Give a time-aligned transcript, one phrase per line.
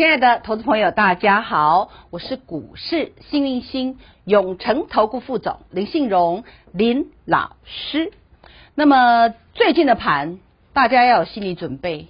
[0.00, 8.10] 亲爱的投资朋友，大家好，我是股市幸运星永诚投顾副总林信荣林老师。
[8.74, 10.38] 那么最近的盘，
[10.72, 12.08] 大家要有心理准备。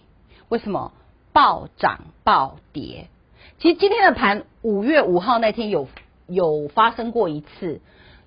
[0.49, 0.93] 为什么
[1.33, 3.09] 暴涨暴跌？
[3.59, 5.89] 其实今天的盘，五月五号那天有
[6.29, 7.81] 有发生过一次。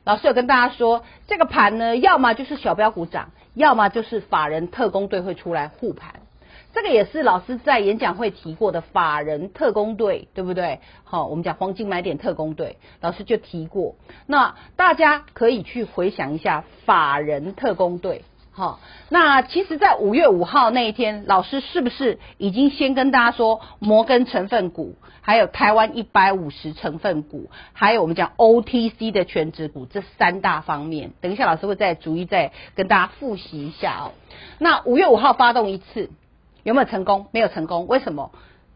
[0.04, 6.16] 老师有跟大家说，这个盘呢，要么就是小标股涨，要么就是法人特工队会出来护盘。
[6.74, 10.80] 这个也是老师在演讲会提过的法人特工队，对不对？
[11.04, 13.96] 好，我们讲黄金买点特工队，老师就提过。
[14.26, 18.24] 那大家可以去回想一下法人特工队。
[18.52, 31.14] 好，那其实，在五月五号那一天，老师是不是已经先跟大家说摩根成分股，还有台湾一百五十成分股，还有我们讲 OTC 的全值股这三大方面？
[31.22, 34.12] 等一下，老师会再逐一再跟大家复习一下哦。
[34.58, 36.10] 那五月五号发动一次。
[36.64, 37.28] 有没有成功？
[37.32, 38.32] 没有成功，为什么？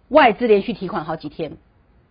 [0.10, 1.58] 外资连续提款好几天，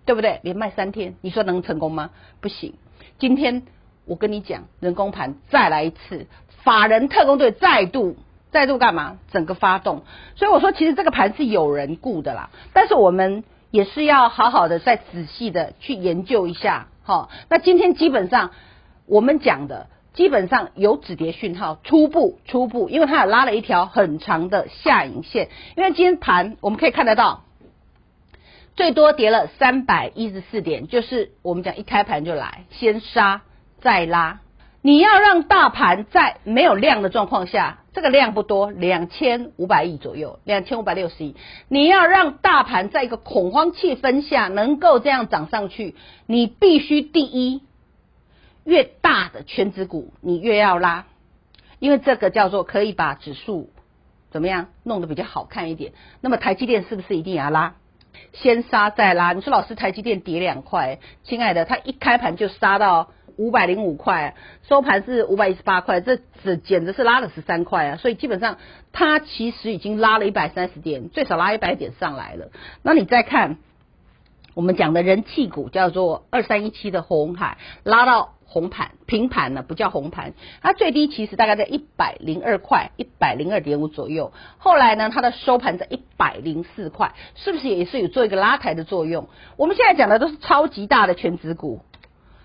[0.04, 0.40] 对不对？
[0.42, 2.10] 连卖三天，你说能成功吗？
[2.40, 2.74] 不行。
[3.18, 3.62] 今天
[4.04, 6.26] 我跟你讲，人工盘再来一次，
[6.62, 8.16] 法人特工队再度
[8.50, 9.18] 再度干嘛？
[9.30, 10.02] 整个发动。
[10.34, 12.50] 所以我说，其实这个盘是有人顾的啦。
[12.72, 16.88] 但是我们也是要好好的再仔细的去研究一下。
[17.02, 18.50] 好，那今天基本上
[19.06, 19.88] 我们讲的。
[20.16, 25.50] 基本上有止跌讯号，初步初步，因为它也拉了一条很长的下影线。
[25.76, 27.44] 因为今天盘我们可以看得到，
[28.74, 33.42] 最多跌了三百一十四点，就是我们讲一开盘就来，先杀
[33.82, 34.40] 再拉。
[34.80, 41.36] 你要让大盘在没有量的状况下，这个量不多，两千五百亿左右，两千五百六十亿。
[41.68, 45.94] 你要让大盘在一个恐慌气氛下能够这样涨上去，
[46.26, 47.60] 你必须第一。
[48.66, 51.06] 越大的权值股，你越要拉，
[51.78, 53.70] 因为这个叫做可以把指数
[54.32, 55.92] 怎么样弄得比较好看一点。
[56.20, 57.76] 那么台积电是不是一定要拉？
[58.32, 59.32] 先杀再拉。
[59.34, 64.34] 你说老师台积电跌两块，亲爱的，它一开盘就杀到五百零五块，
[64.68, 67.96] 收盘是五百一十八块，这只简直是拉了十三块啊！
[67.96, 68.58] 所以基本上
[68.90, 72.50] 它其实已经拉了一百三十点，最少拉一百点上来了。
[72.82, 73.58] 那你再看
[74.54, 78.32] 我们讲的人气股，叫做二三一七的红海，拉到。
[78.56, 84.32] 红盘平盘呢，不叫红盘，它最低其实大概在一百零二块，一百零二点五左右。
[84.56, 89.28] 后来呢，它的收盘在一百零四块，是不是也是有做一个拉抬的作用？
[89.58, 91.82] 我们现在讲的都是超级大的全值股，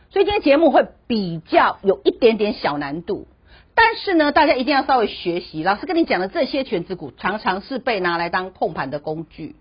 [0.10, 3.26] 所以今天节目会比较有一点点小难度，
[3.74, 5.64] 但是呢，大家一定要稍微学习。
[5.64, 9.56] 老师跟你讲的这些全值股，常常是被拿来当控盘的工具。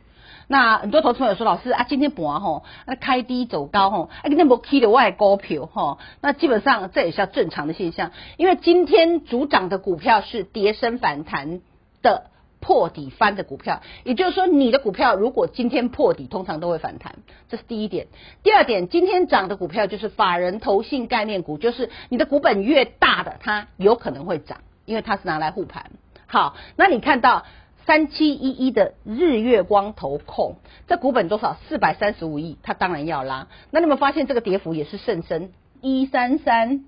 [0.50, 11.61] 那很多投资朋友说，老师啊，今天盘吼，那开低走高吼，啊，今天没开的外股票吼，那基本上这也是正常的现象，因为今天主涨的股票是跌升反弹
[12.03, 12.25] 的
[12.59, 17.15] 破底翻的股票，也就是说，你的股票如果今天破底，通常都会反弹，
[17.49, 18.09] 这是第一点。
[18.43, 25.93] 第二点，今天涨的股票就是法人投信概念股，就是你的股本越大的，它有可能会涨，因为它是拿来护盘。
[26.27, 27.44] 好，那你看到。
[27.90, 31.56] 三七一一的日月光投控，这股本多少？
[31.68, 33.48] 四百三十五亿，它当然要拉。
[33.72, 36.84] 那你们发现这个跌幅也是甚深，一三三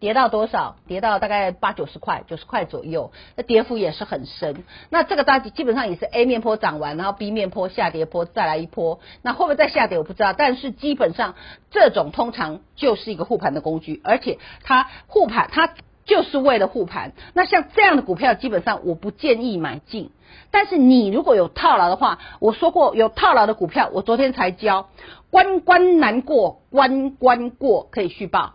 [0.00, 0.76] 跌到多少？
[0.86, 4.64] 跌到大概八九十块，九十块左右，那跌幅也是很深。
[4.88, 11.34] 那这个大基本上也是 A 面坡涨完，然后 B 面坡下跌坡再来一波，那会不会再下跌我不知道，但是基本上
[11.70, 15.74] 这种通常就是一个护盘的工具，而且它护盘它。
[16.08, 20.10] 就是为了护盘，那像这样的股票，基本上我不建议买进。
[20.50, 24.88] 但是你如果有套牢的话，我说过有套牢的股票，我昨天才教，
[25.30, 28.54] 关关难过关关过，可以续报。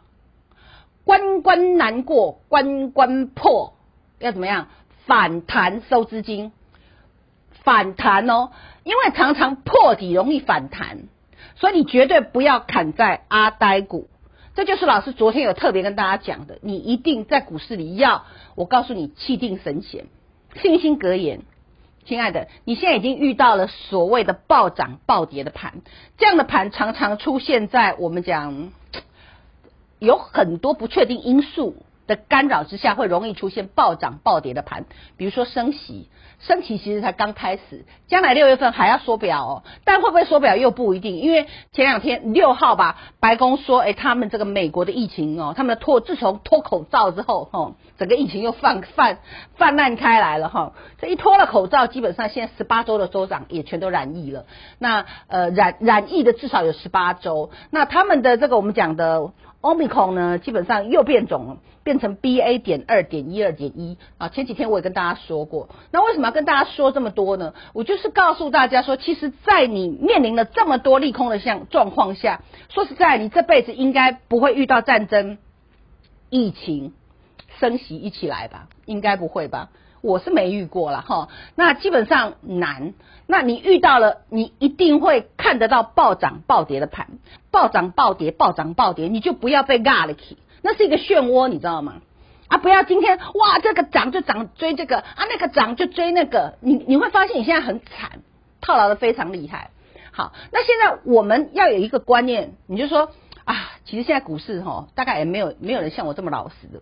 [1.05, 3.73] 关关难过关关破，
[4.19, 4.67] 要怎么样？
[5.05, 6.53] 反弹收资金，
[7.51, 8.51] 反弹哦，
[8.83, 11.09] 因为常常破底容易反弹，
[11.55, 14.07] 所以你绝对不要砍在阿呆股。
[14.55, 18.23] 这就是老师昨天有特别跟大家讲的，你一定在股市里要，
[18.55, 20.05] 我告诉你，气定神闲，
[20.61, 21.41] 信心格言。
[22.05, 25.81] 亲爱的，你现在已经遇到了所谓的暴涨暴跌的盘，
[26.17, 28.71] 这样的盘常常出现在我们讲
[29.99, 31.77] 有很多不确定因素
[32.07, 34.85] 的干扰之下，会容易出现暴涨暴跌的盘。
[35.17, 36.09] 比如说升息，
[36.39, 39.63] 升息其实才刚开始，将来六月份还要缩表哦。
[39.85, 49.19] 但会不会缩表又不一定，因为前两天六号吧，白宫说，哎，他们这个美国的疫情哦，他们脱自从脱口罩之后，哈，整个疫情又泛泛
[49.55, 50.73] 泛滥开来了哈。
[50.99, 54.45] 这一脱了口罩，基本上现在十八州的州长也全都染疫了。
[54.77, 57.51] 那呃染染疫的至少有十八州。
[57.69, 59.31] 那他们的这个我们讲的。
[59.63, 62.61] Omicron 呢，基本上又变种了，变成 BA.
[62.61, 64.27] 点二点一二点一啊。
[64.27, 67.53] 前几天我也跟大家说过，那为什么要跟大家说这么多呢？
[67.71, 75.37] 我就是告诉大家说，其实，在你面临了这么多利空的像状况下，说实在，你这辈子应该不会遇到战争、
[76.29, 76.93] 疫情、
[77.59, 78.67] 升息一起来吧？
[78.85, 79.69] 应该不会吧？
[80.03, 82.93] 我是没遇过了哈，那基本上难。
[83.25, 87.07] 那你遇到了，你一定会看得到暴涨暴跌的盘，
[87.51, 92.01] 暴涨暴跌，暴涨暴跌，你就不要被嘎了去，那是一个漩涡，你知道吗？
[92.49, 98.19] 啊，不要今天哇，这个涨就涨追这个啊，那个涨就追那个，你你会发现你现在很惨，
[98.59, 99.69] 套牢的非常厉害。
[100.11, 103.11] 好，那现在我们要有一个观念，你就说
[103.45, 106.81] 啊，其实现在股市哈，大概也没有没有人像我这么老实的。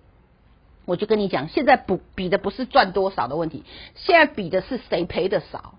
[0.85, 3.63] 我就跟你讲，现在不比的不是赚多少的问题，
[3.95, 5.75] 现在比的是谁赔的少。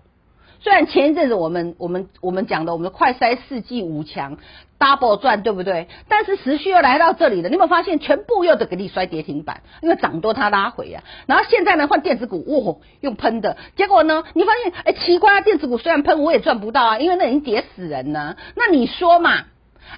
[0.59, 4.37] 虽然前一阵子我们我们我们讲的我们的快筛世纪五强
[4.79, 5.89] double 赚，对不对？
[6.07, 9.61] 但是时序又来到这里了，你有没有发现全部又得给你摔跌停板？
[9.81, 11.27] 因为涨多它拉回呀、啊。
[11.27, 18.37] 然后现在呢换电子股，哇、哦，用喷的，结果呢你发现哎奇怪，电子股虽然喷，我也赚不到啊，因为那已经跌死人了。
[18.55, 19.43] 那你说嘛？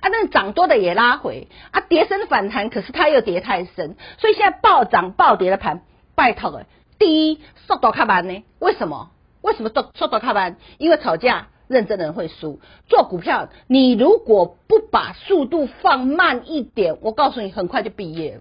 [0.01, 5.81] 啊，那涨多的也拉回啊，跌深反弹，可是它又跌太深，所以现在暴涨暴跌的盘，
[6.15, 6.65] 拜托了。
[6.97, 8.43] 第一，速度看盘呢？
[8.59, 9.11] 为什么？
[9.41, 10.57] 为什么速速度看盘？
[10.77, 12.59] 因为吵架认真的人会输。
[12.87, 18.39] 做股票，你如果不把速度放慢一点，我告诉你，很快就毕业。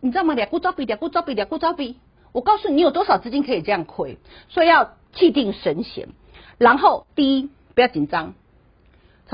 [0.00, 0.34] 你知道吗？
[0.34, 1.98] 两股招比，两股招比，两股招比。
[2.32, 4.18] 我告诉你，你有多少资金可以这样亏？
[4.48, 6.08] 所以要气定神闲。
[6.58, 8.34] 然后，第一，不要紧张。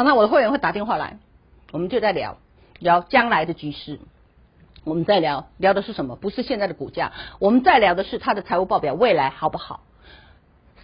[0.01, 1.19] 常常我的会员会打电话来，
[1.73, 2.39] 我们就在聊
[2.79, 4.01] 聊将来的局势。
[4.83, 6.17] 我们在聊聊的是什么？
[6.17, 9.81] 不是现在的股价，我们在聊的是他的财务报表未来好不好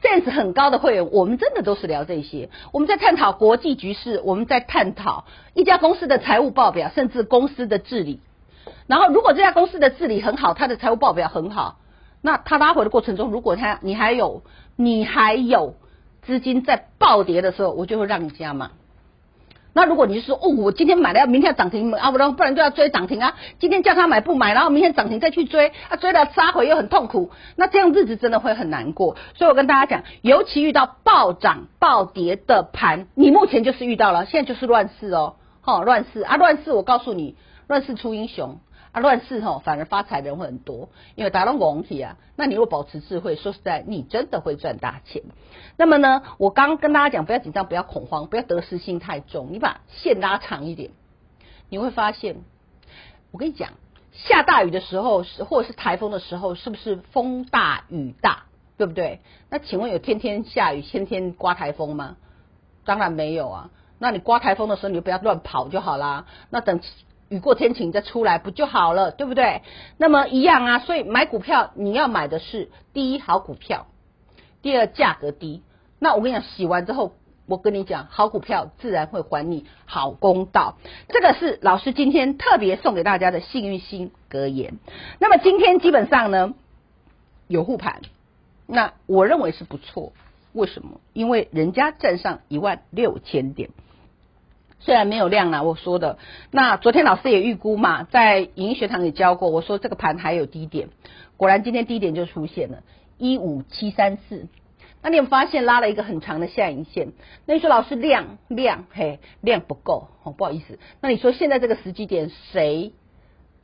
[0.02, 2.50] ？sense 很高的会员，我们真的都是聊这些。
[2.74, 5.24] 我们在探讨国际局势，我们在探讨
[5.54, 8.20] 一家公司的财务报表，甚至公司的治理。
[8.86, 11.78] 然后，如果这家公司的治理很好，它的财务报表很好，
[12.20, 14.42] 那他拉回的过程中，如果他你还有
[14.76, 15.74] 你还有
[16.20, 18.72] 资金在暴跌的时候，我就会让你加嘛。
[19.76, 23.34] 那如果你是说哦，我今天买了，要明天涨停啊，不然不然就要追涨停啊。
[23.58, 29.16] 今天叫他买不买，然后明天涨停再去追啊，追了杀回又很痛苦，那这样日子真的会很难过。
[29.34, 37.36] 所以我跟大家讲，尤其遇到暴涨暴跌的盘，你目前就是遇到了，现在就是乱世哦，好，乱世啊，乱世，我告诉你，
[37.68, 38.58] 乱世出英雄。
[38.96, 42.16] 啊，乱世吼，反而发财人会很多，因为大家都拱起啊。
[42.34, 45.22] 那你如果保持智慧，说实在，你真的会赚大钱。
[45.76, 50.92] 那么呢，我刚刚跟大家讲，不要紧张，不要恐慌，不要得失心太重，你把线拉长一点，
[51.68, 52.36] 你会发现，
[53.32, 53.74] 我跟你讲，
[54.14, 58.44] 下大雨的时候是或者是台风的时候，是不是风大雨大，
[58.78, 59.20] 对不对？
[59.50, 62.16] 那请问有天天下雨、天天刮台风吗？
[62.86, 63.70] 当然没有啊。
[63.98, 66.24] 那你刮台风的时候，你就不要乱跑就好啦。
[66.48, 66.80] 那等。
[67.28, 69.62] 雨过天晴再出来不就好了，对不对？
[69.98, 73.86] 那么一样啊，所以买股票你要买的是第一好股票，
[74.62, 75.62] 第二价格低。
[75.98, 77.14] 那我跟你讲，洗完之后，
[77.46, 80.76] 我跟你讲，好股票自然会还你好公道。
[81.08, 84.78] 这个是老师今天特别送给大家的幸运星格言。
[85.18, 86.54] 那么今天基本上呢
[87.48, 88.02] 有护盘，
[88.66, 90.12] 那我认为是不错。
[90.52, 91.00] 为什么？
[91.12, 93.70] 因为人家站上一万六千点。
[94.86, 96.16] 虽然没有量啦，我说的。
[96.52, 100.90] 那昨天老师也预估嘛，在影音学堂也教过，我说这个盘还有低点，
[101.36, 102.84] 果然今天低点就出现了，
[103.18, 104.46] 一五七三四。
[105.02, 107.08] 那你有发现拉了一个很长的下影线？
[107.46, 110.78] 那你说老师量量嘿量不够哦，不好意思。
[111.00, 112.92] 那你说现在这个时机点，谁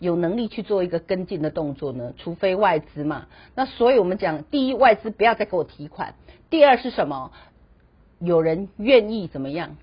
[0.01, 2.15] 有能力去做一个跟进的动作呢？
[2.19, 3.27] 除非外资嘛。
[3.55, 6.15] 那所以我们讲，第一，外资不要再给我提款；
[6.51, 7.31] 第二是什么？
[8.19, 9.77] 有人愿意怎么样？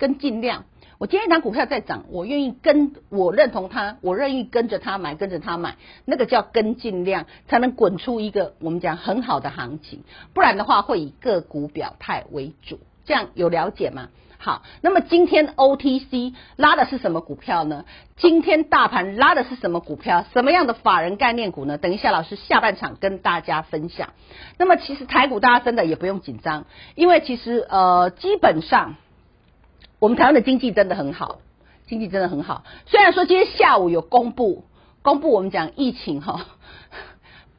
[0.00, 0.64] 跟进量，
[0.96, 5.76] 我今天一档股票在涨，我愿意跟，我认同它，我愿意跟着它买，跟着它买，
[6.06, 10.02] 那个叫跟进量，才能滚出一个我们讲很好的行情。
[10.32, 14.08] 不然的话，会以个股表态为主，这样有了解吗？
[14.38, 17.84] 好，那么今天 OTC 拉的是什么股票呢？
[18.16, 20.24] 今天大盘拉的是什么股票？
[20.32, 21.76] 什么样的法人概念股呢？
[21.76, 24.14] 等一下老师下半场跟大家分享。
[24.56, 26.64] 那么其实台股大家真的也不用紧张，
[26.94, 28.96] 因为其实呃基本上。
[30.00, 31.38] 我们台湾的经济真的很好，
[31.86, 32.64] 经济真的很好。
[32.86, 34.64] 虽然说今天下午有公布
[35.02, 36.46] 公布我们讲疫情哈。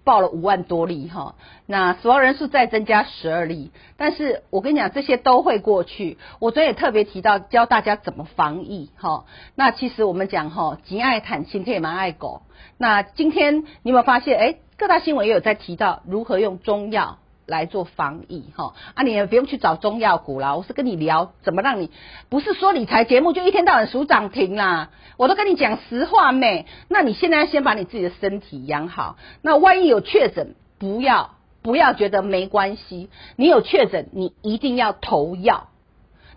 [0.04, 1.36] 报了五万多例哈，
[1.68, 6.18] 那死亡人数再增加十二例，但是我跟你讲，这些都会过去。
[6.40, 9.26] 我昨天也特别提到教大家怎么防疫哈。
[9.54, 12.42] 那其实我们讲哈，极爱坦心，可以蛮爱狗。
[12.80, 14.40] 那今天你有没有发现？
[14.40, 17.20] 哎，各大新闻也有在提到如何用中药。
[17.46, 21.92] 来做防疫哈啊，你也不用去找中药股啦，我是跟你聊怎么让你
[22.30, 26.66] 不是说理财节目就一天到晚数涨停啦，我都跟你讲实话咩。
[26.88, 31.32] 那你现在先把你自己的身体养好，那万一有确诊，不要
[31.62, 35.68] 不要觉得没关系，你有确诊，你一定要投药。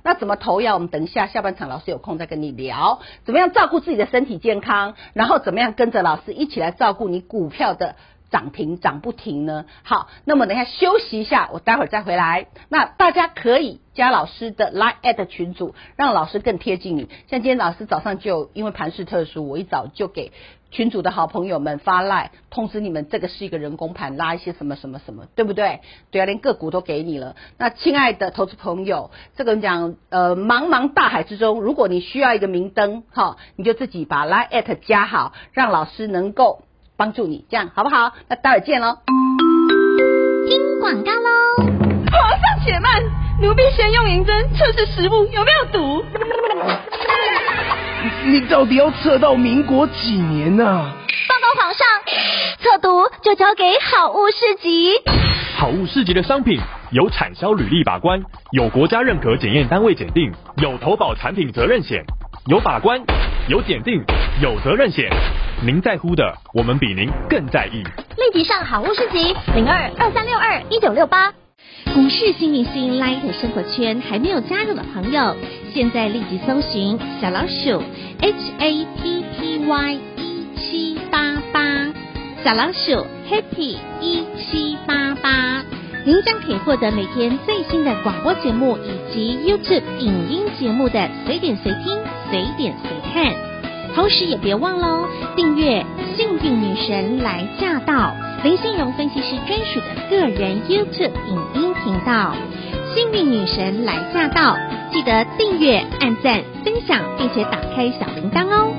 [0.07, 0.75] 那怎么投药？
[0.75, 7.97] 我们等一下下半场老师有空再跟你聊，怎么样照顾自己的身体健康，然后怎么样跟着老师一起来照顾你股票的。
[8.31, 9.65] 涨停涨不停呢？
[9.85, 12.49] 好，那么等一下休息一下，我待会儿再回来。
[12.69, 17.09] 那大家可以加老师的 Line@ 群组，让老师更贴近你。
[17.29, 20.33] 像今天老师早上就因为盘势特殊，我一早就给
[20.73, 25.81] 群组的好朋友们发 Line 通知你们，这个是一个人工盘，拉一些什么什么什么，对不对？
[26.11, 27.37] 对啊，连个股都给你了。
[27.57, 36.63] 那亲爱的投资朋友，这个讲呃，茫茫大海之中，如果你需要一个明灯，哈，你就自己把 Line@ 加好，让老师能够。
[37.05, 38.15] 帮助你，这样好不好？
[38.31, 38.97] 那待会儿见喽。
[40.49, 41.29] 听广告喽！
[42.11, 43.03] 皇上且慢，
[43.43, 46.03] 奴婢先用银针测试食物有没有毒。
[48.25, 50.97] 你到底要测到民国几年呢、啊？
[51.29, 51.87] 报告皇上，
[52.61, 54.95] 测毒就交给好物市集。
[55.59, 56.59] 好物市集的商品
[56.91, 62.03] 有产销履历把关，有国家认可检验单位检定，有投保产品责任险，
[62.47, 62.99] 有把关，
[63.49, 64.03] 有检定，
[64.41, 65.11] 有责任险。
[65.67, 67.83] 您在乎的，我们比您更在意。
[68.19, 71.33] 立即上好物市集零二二三六二一九六八。
[71.95, 75.35] 股市新明星 Light 生活圈还没有加入的朋友，
[75.73, 77.83] 现在立即搜寻小老鼠
[78.21, 81.91] H A P P Y 一七八八，
[82.45, 85.65] 小老鼠 Happy 一七八八，
[86.05, 91.99] 您将可以获得每天最新的广播节目以及 YouTube 影音节目的随点随听、
[92.31, 93.54] 随点随看。
[93.95, 95.81] 同时也别忘喽，订阅
[96.17, 102.35] 《幸运女神来驾到》林信荣分析师专属的个人 YouTube 影音频道
[102.95, 104.57] 《幸运女神来驾到》，
[104.93, 108.75] 记得订阅、按赞、分享，并且打开小铃铛哦。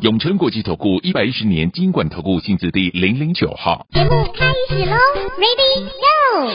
[0.00, 3.86] 永诚国际投顾一百一十年金管投顾新字第零零九号。
[3.92, 4.96] 节目开始喽
[5.38, 6.52] ，Ready Go！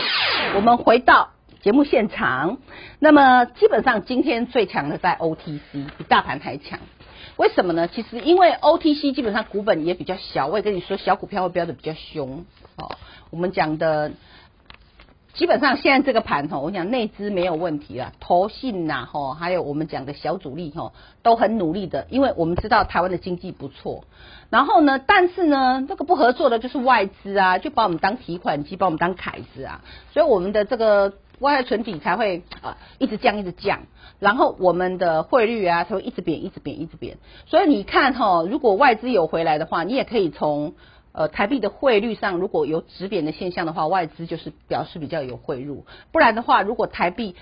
[0.55, 1.29] 我们回到。
[1.63, 2.57] 节目现场，
[2.99, 5.61] 那么基本上今天最强的在 OTC，
[5.97, 6.77] 比大盘还强。
[7.37, 7.87] 为什么呢？
[7.87, 12.43] 其实因为 OTC 基本上股本也比较小，我也跟你说，小股票会飙的比较凶。
[12.75, 12.91] 哦，
[13.29, 14.11] 我们讲的
[15.33, 20.91] 基本上现在这个盘哈，我讲内资没有问题啦，投信呐吼，还有我们讲的小主力哈，
[21.21, 24.03] 都很努力的，因为我们知道台湾的经济不错。
[24.49, 29.79] 然后呢，但是呢，这个不合作的就是外资啊，就把我们当提款机，把我们当凯子啊，
[30.11, 31.13] 所以我们的这个。
[31.39, 33.81] 外汇存底才会啊一直降一直降，
[34.19, 37.17] 然后我们的汇率啊才会一直贬一直贬一直贬。
[37.45, 40.75] 所以你看哈，如果外资有回来的话，你也可以从
[41.11, 45.85] 呃台币的汇率上，如果有止贬的现象的话，外资就是表示比较有汇入。
[46.11, 47.35] 不然的话，如果台币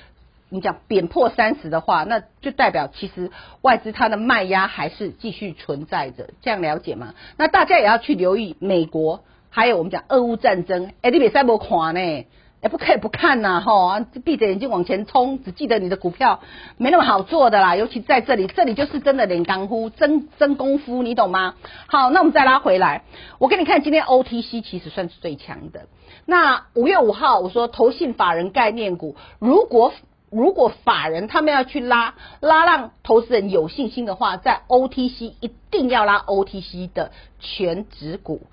[0.49, 3.31] 你讲贬破三十的话，那就代表其实
[3.61, 6.29] 外资它的卖压还是继续存在着。
[6.41, 7.13] 这样了解吗？
[7.37, 10.91] 那大家也要去留意美国，还有我们讲俄乌战争。
[11.01, 12.25] 哎，你别再没看呢。
[12.61, 13.91] 也不可以不看呐，吼，
[14.23, 16.41] 闭着眼睛往前冲，只记得你的股票
[16.77, 21.55] 没那么好做的啦，尤其在这里，这里就是真的练功夫，真真功夫，你懂吗？
[21.87, 23.03] 好，那我们再拉回来，
[23.39, 25.87] 我给你看，今天 OTC 其实算是最强的。
[26.25, 29.91] 那五月五号，我说投信法人概念股，如果。
[30.31, 38.47] 如果法人他们要去拉拉，让投资人有信心的话，在 OTC 一定要拉 OTC 的全值股。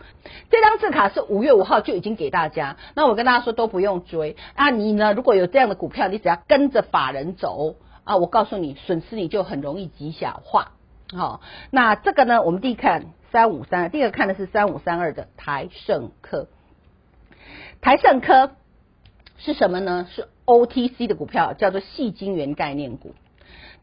[0.50, 4.37] 这张字卡是五月五号就已经给大家，那我跟大家说都不用追。
[4.56, 5.12] 那你呢？
[5.12, 10.73] 如果有这样的股票，你只要跟着法人走啊，我告诉你，损失你就很容易极小化。
[11.16, 16.49] 好，那这个呢，我们第一看三五三，第二个看的是三五三二的台盛科，
[17.80, 18.50] 台盛科
[19.37, 20.08] 是什么呢？
[20.11, 20.26] 是。
[20.49, 23.14] OTC 的股票叫做细晶圆概念股，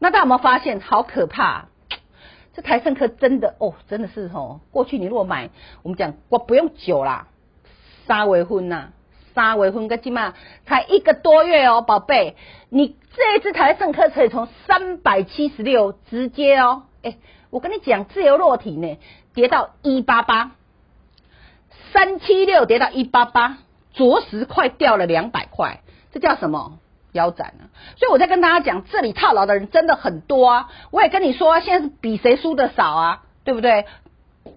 [0.00, 1.66] 那大家有没有发现好可怕？
[2.54, 4.60] 这台盛科真的哦，真的是哦。
[4.72, 5.50] 过去你如果买，
[5.84, 7.28] 我们讲我不用久啦，
[8.06, 8.88] 三月份呐，
[9.32, 12.34] 三月份个起码才一个多月哦，宝贝，
[12.68, 17.16] 你这一支台盛科可以从三百七十六直接哦，哎，
[17.50, 18.98] 我跟你讲，自由落体呢，
[19.34, 20.50] 跌到一八八，
[21.92, 23.58] 三七六跌到一八八，
[23.92, 25.82] 着实快掉了两百块。
[26.18, 26.78] 这叫什么
[27.12, 27.68] 腰斩啊？
[27.96, 30.70] 所以我在跟大家讲，这里套牢的人真的很多啊！
[30.90, 33.84] 我也跟你说，现在是比谁输的少啊，对不对？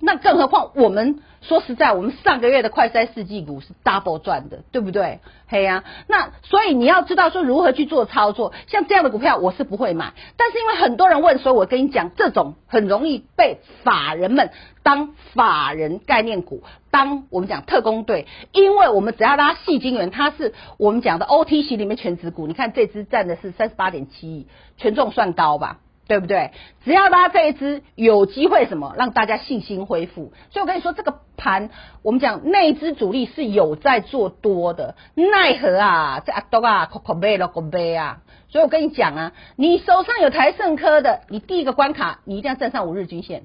[0.01, 5.19] 那更何况我们说实在，我们上个月的快筛试剂股是 double 赚的，对不对？
[5.47, 14.51] 嘿呀、那所以你要知道说如何去做操作，像这样的股票我是不会买，但是因为很多人问，所以我跟你讲，这种很容易被法人们
[14.83, 25.79] 当法人概念股，当我们讲特工队，因为我们只要拉矽晶圆，它是我们讲的 OTC 里面全值股，你看这支占的是三十八点七亿，权重算高吧？
[26.09, 26.51] 对不对？
[26.83, 30.33] 只要拉这一支有机会什么，让大家信心恢复。
[30.49, 31.69] 所以我跟你说，这个盘
[32.01, 38.23] 我们讲内资主力是有在做多的，奈何啊，这阿多啊，可可悲了，可悲啊。
[38.47, 43.43] 所以我跟你讲啊，你手上有台胜科的，你第一个关卡你一定要站上五日均线，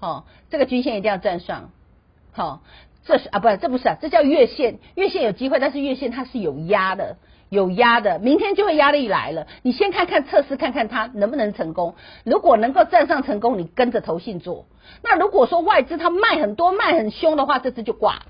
[0.00, 1.70] 哦，这个均线一定要站上，
[2.32, 2.62] 好、
[3.04, 7.18] 这是啊，不，这不是啊，这叫月线，月线有机会，但是月线它是有压的。
[7.48, 9.46] 有压的，明天就会压力来了。
[9.62, 11.94] 你先看看测试，看看它能不能成功。
[12.24, 14.66] 如果能够站上成功，你跟着投信做。
[15.02, 18.22] 那如果说外资它卖很多、卖很凶的话，这次就挂。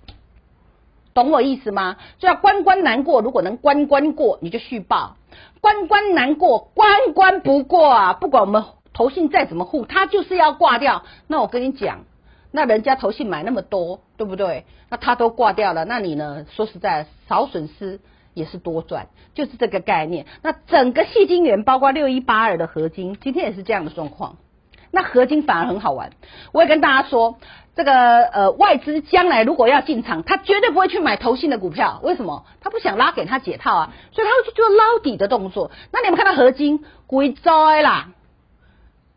[1.15, 1.97] 懂我意思吗？
[2.19, 5.17] 就要关关难过，如果能关关过，你就续报。
[5.61, 8.13] 关关难过，关关不过啊！
[8.13, 11.03] 不管我们投信再怎么护，它就是要挂掉。
[11.27, 12.05] 那我跟你讲，
[12.53, 14.65] 那人家投信买那么多，对不对？
[14.91, 16.47] 那它都挂掉了，那你呢？
[16.55, 17.99] 说实在，少损失。
[18.39, 20.27] 也是多赚，就是这个概念。
[20.43, 24.37] 那整个矽晶圆，包括六一八二的合金，今天也是这样的状况。
[24.91, 26.13] 那合金反而很好玩。
[26.53, 27.39] 我也跟大家说，
[27.77, 32.01] 这个呃外资将来如果要进场，他绝对不会去买投信的股票。
[32.03, 32.47] 为什么？
[32.63, 35.71] 他不想拉给他解套啊，所以他会去做捞底的动作。
[35.93, 38.09] 那你们看到合金贵灾啦，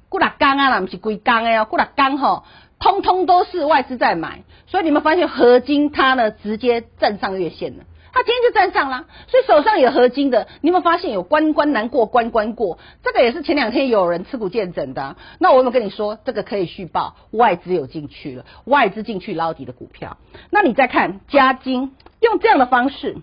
[0.10, 2.44] 过来刚啊，那不是贵刚哎呀，过来刚吼，
[2.80, 4.44] 通通都是外资在买。
[4.68, 7.86] 所以你们发现合金它呢，直接站上月线了。
[8.14, 12.78] 他今天就站上了，所以手上有合金的，你有没有发现有关关难过关关过？
[13.04, 15.16] 这个也是前两天有人持股见证的。
[15.40, 17.16] 那我有没有跟你说，这个可以续报？
[17.32, 20.18] 外资有进去了，外资进去捞底的股票。
[20.50, 23.18] 那你再看嘉金，用这样的方式，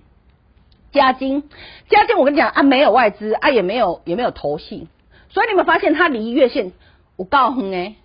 [0.91, 1.49] 嘉金，
[1.89, 4.89] 嘉金，我跟你讲啊，没有外资啊，也没有也没有投信，
[5.29, 6.73] 所以你有没有发现它离月线
[7.17, 7.97] 我告诉你，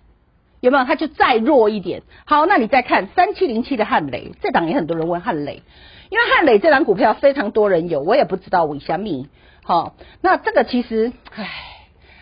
[0.64, 0.84] 有没有？
[0.84, 2.02] 它就再弱一点。
[2.24, 5.62] 好，那你再看三七零七的汉雷，这档也很多人问汉雷。
[6.08, 9.26] 因为汉雷这档股票非常多人有，我也不知道为什么。
[9.62, 11.50] 好，那这个其实，唉，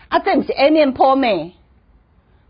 [0.09, 1.53] 啊，这不是 A 面坡没，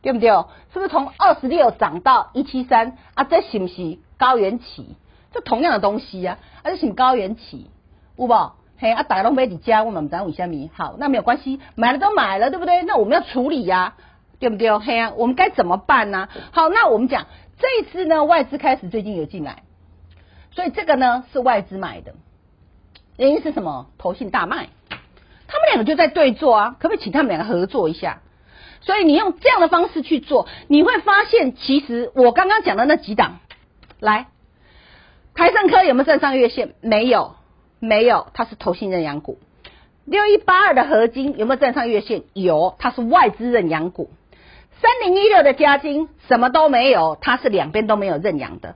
[0.01, 0.29] 对不对？
[0.29, 2.97] 是不是从二十六涨到一七三？
[3.13, 4.95] 啊，这是不是高原起？
[5.32, 7.69] 这同样的东西啊，啊，这是高原起？
[8.17, 8.51] 有无？
[8.79, 10.69] 嘿，啊，大家都没底加，我们不知道为什么。
[10.73, 12.82] 好，那没有关系，买了都买了，对不对？
[12.84, 13.95] 那我们要处理呀、啊，
[14.43, 14.77] 对不对？
[14.77, 16.27] 嘿啊，我们该怎么办呢？
[16.51, 17.27] 好，那我们讲
[17.58, 19.63] 这一次呢，外资开始最近有进来。
[20.51, 22.13] 所以这个呢是外资买的，
[23.15, 23.88] 原因是什么？
[23.97, 24.67] 投信大卖，
[25.47, 28.19] 他们两个就在对坐啊，可不可以请他们两个合作一下？
[28.82, 33.39] 所以你用这样的方式去做，你会发现，其实我刚刚讲的那几档，
[34.01, 34.27] 来，
[35.34, 36.75] 台盛科有没有站上月线？
[36.82, 37.36] 没有，
[37.79, 39.39] 没有，它是投信认养股。
[40.03, 42.23] 六一八二的合金有没有站上月线？
[42.34, 44.12] 有，它是外资认养股。
[44.84, 48.76] 三零一六的嘉晶什么都没有，它是两边都没有认养的。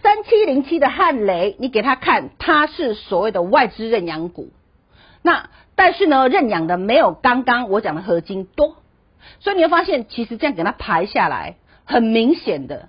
[0.00, 4.50] 三七零七的汉雷，你给他看，它是所谓的外资认养股，
[5.20, 8.76] 那但是呢，认养的没有刚刚我讲的合金多，
[9.40, 12.88] 所以你会发现，其实这样给它排下来，很明显的，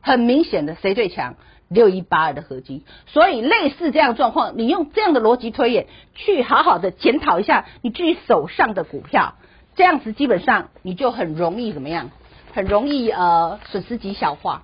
[0.00, 1.34] 很明显的，谁最强？
[1.68, 2.82] 六一八二的合金。
[3.06, 9.34] 所以类似这样状况，你用这样的逻辑推演，去好好的检讨一下你自己手上的股票，
[9.76, 12.10] 这样子基本上你就很容易怎么样？
[12.52, 14.62] 很容易呃损失极小化。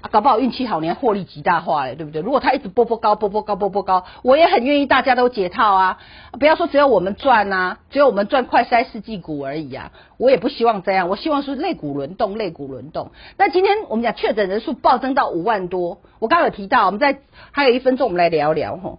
[0.00, 2.20] 啊、搞不好运气好，你还获利极大化哎，对不对？
[2.20, 5.98] 如果它一直波波高，波波高，波波高，我也很愿意大家都解套啊！
[6.38, 9.92] 不要说只有我们赚啊，只有我们赚快筛试剂股而已啊！
[10.18, 13.12] 我也不希望这样，我希望是类股轮动，类股轮动。
[13.38, 17.20] 那今天我们讲确诊人数暴增到五万多，我刚有提到，我们在
[17.52, 18.98] 还有一分钟，我们来聊聊哈。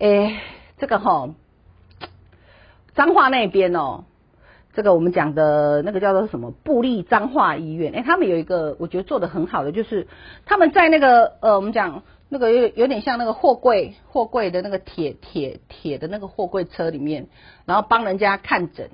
[0.00, 0.36] 诶，
[0.76, 1.30] 这个哈，
[2.94, 4.04] 彰化那边哦。
[4.76, 10.06] 这个我们讲的那个叫做什么布立彰化医院，哎，他们有一个我觉得做得很好的，就是
[10.44, 17.28] 他们在那个呃，我们讲那个有有点像那个货柜货柜的那个铁铁铁的那个货柜车里面，
[17.64, 18.90] 然后帮人家看诊，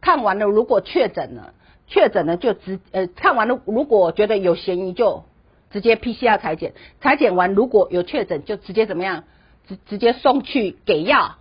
[0.00, 1.52] 看完了如果确诊了，
[1.88, 5.24] 确诊了就直呃看完了如果觉得有嫌疑就
[5.72, 9.24] 直接 PCR 裁剪，裁剪完如果有确诊就直接怎么样，
[9.66, 11.38] 直直接送去给药，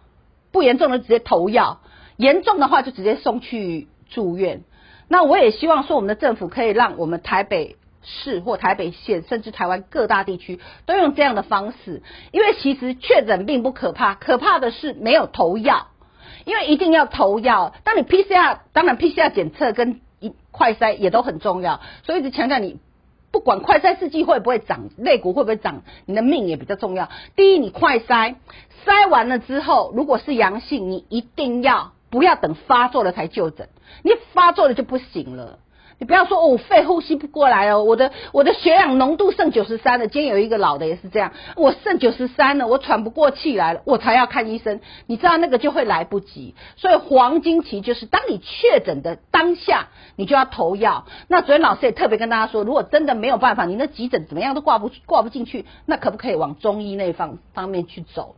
[0.51, 1.82] 不严重的直接投药。
[2.17, 4.63] 严重的话就直接送去住院。
[5.08, 12.02] 那我也希望说，我们的政府可以让我们台北市或台北县，甚至台湾各大地区都用这样的方式。
[12.32, 15.88] 因为其实确诊并不可怕，可怕的是没有投药。
[16.45, 17.73] 因为一定要投药。
[17.86, 22.80] 当你 PCR，当然 PCR 检测跟一快筛也都很重要，所以一直强调你。
[23.32, 27.10] 不管快筛试剂会不会涨，肋骨会不会涨，你的命也比较重要。
[27.36, 28.36] 第一，你快筛
[28.86, 33.69] 筛完了之后，如果是阳性，你一定要不要等发作了才就诊，
[34.04, 35.58] 你发作了就不行了。
[35.97, 40.08] 你不要说哦，肺呼吸不过来哦，我的我的血氧浓度剩九十三了。
[40.08, 44.80] 今天有一个老的也是这样，我剩九十三了，我喘不过气来了，我才要看医生。
[45.08, 51.06] 你知道那个就会来不及，所以黄金期就是当你确诊的当下，你就要投药。
[51.28, 58.36] 那昨天老师也特别跟大家说，如果真的没有办法，你那急诊怎么样都挂不挂不进去，那可不可以往中医那方方面去走？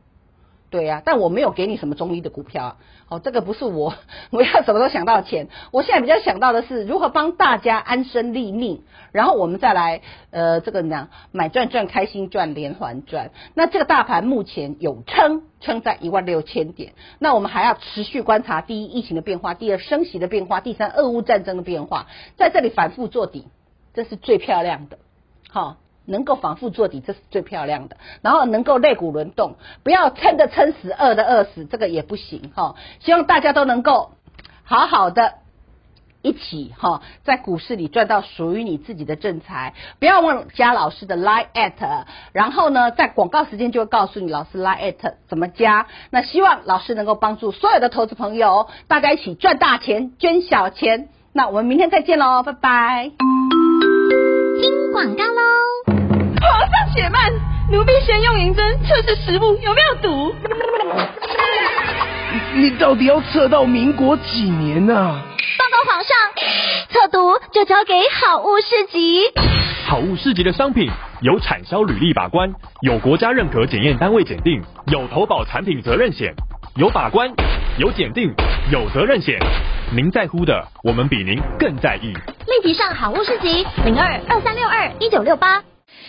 [0.75, 2.77] 对呀、但我没有给你什么中医的股票啊。
[3.07, 3.93] 哦，这个不是我，
[4.29, 5.47] 我要什么都想到钱。
[5.71, 8.81] 我现在比较想到的是如何帮大家安身立命，
[9.13, 13.31] 然后我们再来呃，这个呢，买赚赚开心赚连环赚。
[13.53, 23.47] 那这个大盘目前有撑撑在一万六千点，那我们还要持续观察第一疫情的变化，第二升息的变化，第三俄乌战争的变化，在这里反复做底，
[23.93, 24.97] 这是最漂亮的。
[25.49, 27.97] 好、能够反复做底，这是最漂亮的。
[28.21, 32.75] 然后能够肋骨轮动，不要撑的撑死，饿的饿死，这个也不行哈。
[32.99, 34.11] 希望大家都能够
[34.63, 35.33] 好好的
[36.21, 39.75] 一起哈，在股市里赚到属于你自己的正财。
[39.99, 45.85] 不要忘加老师的 Line at，然后呢，在广告时间就会告诉你老师 Line at 怎么加。
[46.09, 51.09] 那希望老师能够帮助所有的投资朋友，大家一起赚大钱，捐小钱。
[51.31, 53.11] 那我们明天再见喽，拜拜。
[54.61, 55.94] 听广告喽。
[56.41, 57.32] 皇上且慢，
[57.71, 60.36] 奴婢先用银针测试食物有没有毒。
[62.54, 65.21] 你到底要测到民国几年啊？
[65.58, 66.17] 报告皇上，
[66.89, 69.21] 测毒就交给好物市集。
[69.86, 70.89] 好物市集的商品
[71.21, 76.34] 有产销履历把关，有国家认可检验单位检定，有投保产品责任险，
[76.76, 77.30] 有把关，
[77.78, 78.34] 有检定，
[78.71, 79.39] 有责任险。
[79.95, 82.13] 您在乎的，我们比您更在意。
[82.48, 85.62] 立即上好物市集零二二三六二一九六八。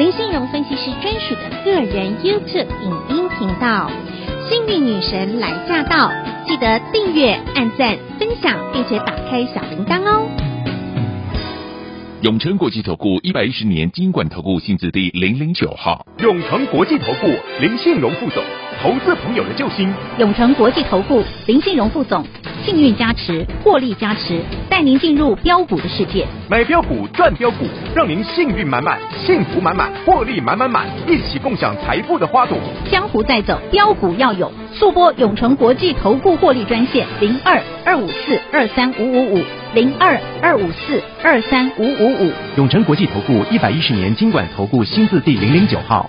[0.00, 3.90] 林信荣分析师专属的个人 YouTube 影音频道
[4.48, 6.08] 《幸运女神来驾到》，
[6.48, 10.26] 记得订阅、按赞、分享，并且打开小铃铛哦。
[12.22, 16.06] 永诚国际投顾一百一十年金管投顾性质第零零九号。
[16.20, 17.26] 永诚国际投顾
[17.60, 18.42] 林信荣副总，
[18.82, 19.92] 投资朋友的救星。
[20.18, 22.24] 永诚国际投顾林信荣副总。
[22.70, 26.24] 幸运加持，获利加持，带您进入标股的世界。
[26.48, 32.56] 买标股赚标股，让您幸运满满，幸福满满，获利满满满，一起共享财富的花朵。
[32.88, 34.52] 江湖再走，标股要有。
[34.72, 39.42] 速播永诚国际投顾获利专线零二二五四二三五五五
[39.74, 42.32] 零二二五四二三五五五。
[42.56, 46.08] 永诚国际投顾一百一十年金管投顾新字第零零九号。